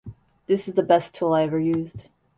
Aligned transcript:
This 0.47 0.67
is 0.67 0.73
the 0.73 0.81
best 0.81 1.13
tool 1.13 1.33
I've 1.35 1.49
ever 1.49 1.59
used. 1.59 2.09